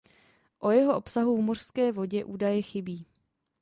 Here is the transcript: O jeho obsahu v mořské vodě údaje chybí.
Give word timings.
O 0.59 0.71
jeho 0.71 0.95
obsahu 0.97 1.37
v 1.37 1.41
mořské 1.41 1.91
vodě 1.91 2.25
údaje 2.25 2.61
chybí. 2.61 3.05